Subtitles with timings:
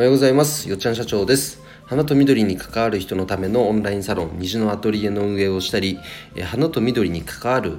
[0.00, 0.66] おはようございます。
[0.66, 1.60] よっちゃん社長です。
[1.84, 5.98] 花と緑に関わる人のためのオンラインサロン虹のアトリエの運営をしたり
[6.42, 7.76] 花と緑に関わる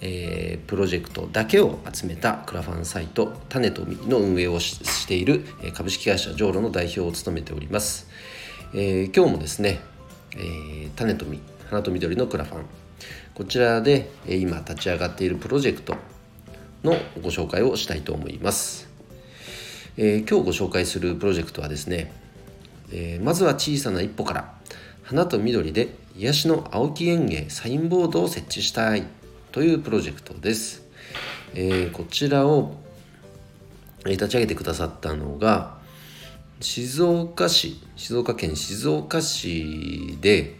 [0.00, 5.44] えー、プロジェクトだけを集めたクラファンサイト種と実の運営をしている
[5.74, 8.06] 株式会社ジョーロの代表を務めております、
[8.72, 9.80] えー、今日もですね、
[10.36, 12.64] えー、種と実花と緑のクラファン。
[13.34, 15.96] こちらで今立ち上がっているプロジェクト
[16.84, 18.88] のご紹介をしたいと思います、
[19.98, 22.12] えー、今日ご紹介するプロジェクトはですね、
[22.92, 24.54] えー、まずは小さな一歩から
[25.02, 29.04] 花と緑で癒しの青木園芸サインボードを設置したい
[29.52, 30.84] というプロジェクトです。
[31.54, 32.74] えー、こちらを
[34.04, 35.78] 立ち上げてくださったのが
[36.60, 40.56] 静岡市静岡県静岡市で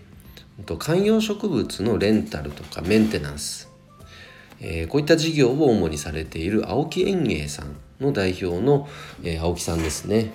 [0.78, 3.70] 観葉植物のレンタルとかメンテナンス、
[4.60, 8.88] えー、こういった事業を主にされている青木園芸さんの代表の、
[9.22, 10.32] えー、青木さんですね、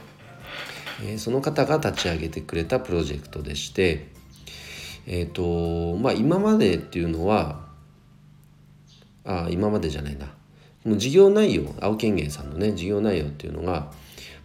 [1.03, 4.09] えー、その方が立ち上げてくれたプロジェクトでして
[5.07, 7.61] えっ、とまあ今までっていうのは
[9.25, 10.27] あ今までじゃないな。
[10.83, 13.91] もう事業内容青木園芸さんのね事業内容っていうのが、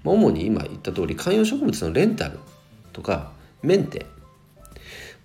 [0.05, 2.39] まあ、主に今言った通り観葉植物のレンタル
[2.92, 4.06] とかメンテ。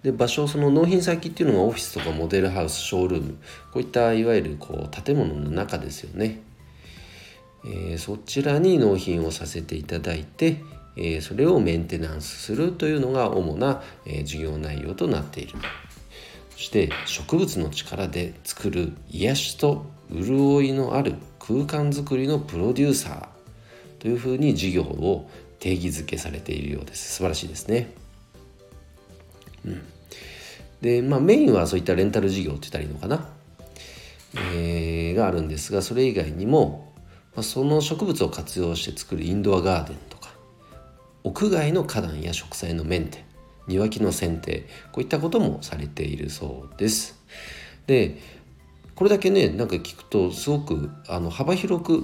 [0.04, 3.38] で場所その納品先っていうのがオフィスとかモデルハウスショールーム。
[3.72, 6.42] こういったいわゆるこう建物の中ですよね、
[7.66, 10.62] えー、そちらに納品をさせていただいて、
[10.96, 15.54] えー、それをメンテナンスするというのが主な、えー、事業内容となっている。
[16.52, 23.28] そして植物の力で作る癒しと潤いのある空間づくりのプロデューサー
[24.00, 27.14] というふうに事業を定義づけされているようです。
[27.14, 27.94] 素晴らしいですね。
[29.66, 29.82] うん、
[30.82, 33.30] でまあメインはそういったレンタル事業って言ったらいいのかな、
[34.56, 36.91] えー、があるんですがそれ以外にも、
[37.36, 40.30] まあ、その植物を活用して作るインドアガーデンとか
[41.24, 43.24] 屋外の花壇や植栽のメンテ
[43.68, 47.22] 庭木の剪定こういったこともされているそうです。
[47.88, 48.18] で
[48.96, 52.04] これだけねなんか聞くとすごくあの幅広く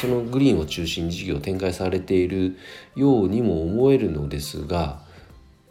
[0.00, 2.56] そのグリーンを中心に事業を展開されている
[2.96, 5.02] ようにも思えるのですが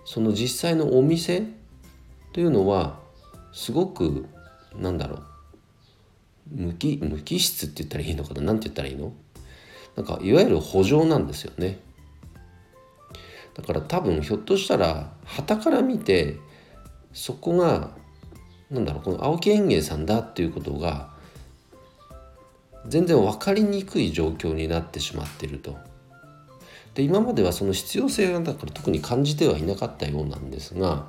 [0.05, 1.43] その実際のお店
[2.31, 2.99] というのは
[3.51, 4.25] すごく
[4.75, 5.23] なんだろう
[6.51, 8.41] 無機無機質って言ったらいいのかな？
[8.41, 9.13] 何て言ったらいいの？
[9.95, 11.79] なんかいわゆる補助なんですよね。
[13.53, 16.37] だから多分ひょっとしたら旗から見て
[17.13, 17.91] そこが
[18.71, 21.13] なんだろうこの青木園芸さんだっていうことが
[22.87, 25.77] 全然分かりにくい状況になってしまってると。
[26.95, 31.05] で今まではその必要性がだから特に感じてはいなかったようなんですがや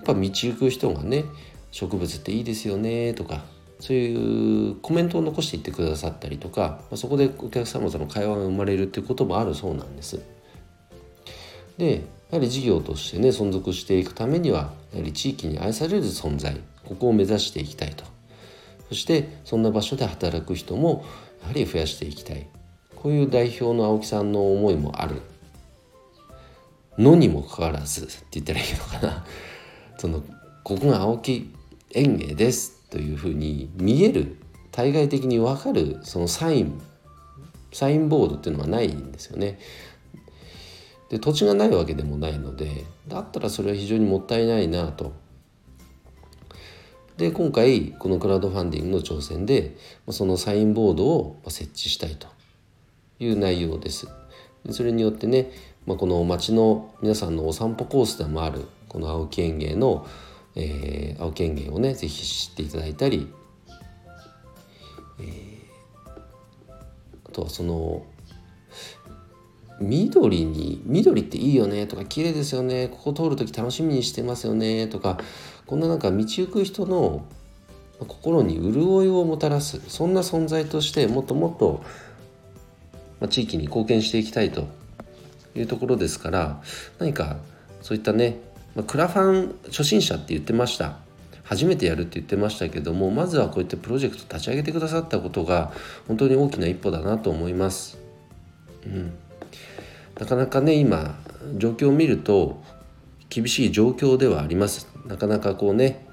[0.00, 1.24] っぱ道行く人がね
[1.70, 3.42] 植物っていいですよねとか
[3.82, 10.20] そういうコメントを残していってくださったりとかそこでお客様との会話が生まれるっていうこともあるそうなんです。
[11.78, 18.04] でやはり事業としてね存続していくためにはやはり地域に愛される存在ここを目指していきたいと。
[18.88, 21.04] そしてそんな場所で働く人も
[21.40, 22.46] やはり増やしていきたい。
[22.94, 25.22] こういう代表の青木さんの思いもある。
[26.98, 29.24] のにもかかわらずって言ったらいいのかな。
[29.98, 30.22] その
[30.62, 31.52] ここが青木
[31.90, 32.81] 園芸です。
[32.92, 34.36] というふうに見える
[34.70, 36.78] 対外的に分かるそのサイン
[37.72, 39.58] サインボードっていうのはないんですよね
[41.08, 45.12] で土地がないわけでもないのでだったらそれは非常にもったいないなと。
[47.16, 49.76] で今回このクラウドファンディングの挑戦で
[50.10, 52.26] そのサインボードを設置したいと
[53.18, 54.08] いう内容です。
[54.70, 55.50] それによってね、
[55.86, 60.06] まあ、この町の皆さんのお散歩コースでもあるこの青木園芸の、
[60.54, 63.32] えー、青木園芸をね是非知っていただいたり、
[65.20, 66.78] えー、
[67.26, 68.04] あとはその
[69.80, 75.18] 緑に緑っていいよねとか綺麗ですよねここ通る時楽しみにしてますよねとか
[75.66, 77.24] こんななんか道行く人の
[78.06, 81.82] 心に潤いをもたらすそんな存在としてもっともっと、
[83.20, 84.66] ま地域に貢献していきたいと
[85.54, 86.62] いうところですから
[86.98, 87.36] 何か
[87.80, 88.38] そういったね、
[88.74, 90.96] まあクラファン初心者って言ってました。
[91.44, 95.72] 初めてやるって言ってましたけどもまずはこういったプロジェクト立ち上げてくださったことが
[96.08, 97.98] 本当に大きな一歩だなと思います。
[98.86, 99.12] うん。
[100.18, 101.18] なかなかね今
[101.56, 102.62] 状況を見ると
[103.28, 104.88] 厳しい状況ではあります。
[105.06, 106.06] なかなかこうね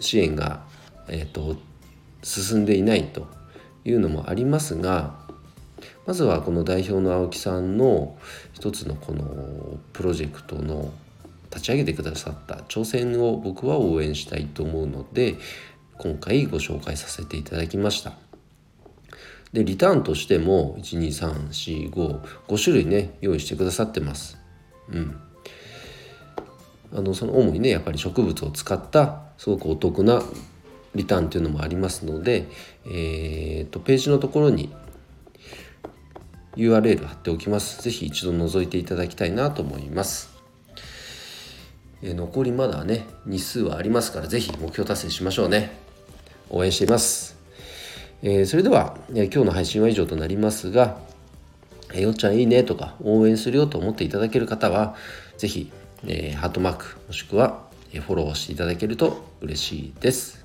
[0.00, 0.64] 支援が、
[1.08, 1.56] えーと、
[2.22, 3.26] 進んでいないと
[3.84, 5.14] いうのもありますが
[6.08, 8.16] まずはこの代表の青木さんの
[8.54, 10.90] 一つのこのプロジェクトの
[11.50, 15.34] 立ち上げてくださった挑戦を僕は応援したいと思うので
[15.98, 18.14] 今回ご紹介させていただきました。
[19.52, 24.38] でリターンとしても12345 5種類ね用意してくださってます
[24.90, 25.20] うん
[26.94, 30.22] あのその主にねやっぱり植物を使ったすごくお得な
[30.94, 32.46] リターンっていうのもありますので、
[32.86, 34.72] えーと、ページのところに
[36.58, 37.80] URL 貼っておきます。
[37.82, 40.28] 是非一度覗いていただきたいなと思います。
[42.02, 45.70] え、残りまだね、日数はありますから、是非目標達成しましょうね。
[46.50, 47.38] 応援しています。
[48.22, 50.98] えー、それでは、えー、今日の配信は以上となりますが、
[51.94, 54.96] えよっちゃんいいねとか応援するよと思っていただける方は、
[55.38, 55.70] 是非
[56.06, 60.44] えー、ハートマークもしくはえフォローしていただけると嬉しいです。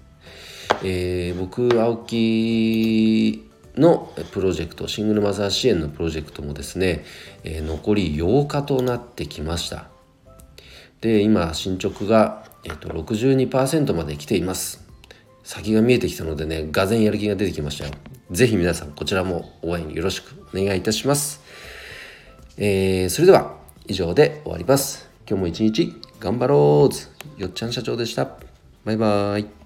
[0.83, 7.03] え、僕青木のプロジェクトシングルマザー支援のプロジェクトもですね、
[7.43, 9.87] え、残り8日となってきました。
[11.01, 14.83] で今進捗が、えーと、62%まで来ています。
[15.43, 17.91] 先が見えてきたのでねがぜんやる気が出てきましたよ。
[18.31, 21.41] 是非皆さんこちらも応援よろしくお願いいたします、
[22.57, 25.09] えー、それでは以上で終わります。
[25.27, 26.89] 今日も一日頑張ろ
[27.37, 28.29] うよっちゃん社長でした。
[28.85, 29.62] バイバーイ。